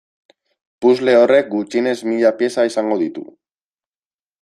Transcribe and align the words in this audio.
Puzzle 0.85 1.15
horrek 1.19 1.53
gutxienez 1.53 1.95
mila 2.13 2.35
pieza 2.41 2.69
izango 2.73 3.01
ditu. 3.07 3.31